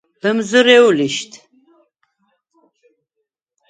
[0.21, 1.31] ლჷმზჷრე̄უ̂ ლიშდ!